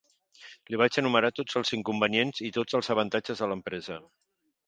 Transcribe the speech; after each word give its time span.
Li 0.71 0.79
vaig 0.81 0.95
enumerar 1.01 1.29
tots 1.39 1.59
els 1.61 1.73
inconvenients 1.77 2.43
i 2.49 2.51
tots 2.57 2.79
els 2.79 2.91
avantatges 2.97 3.43
de 3.45 3.51
l'empresa. 3.53 4.01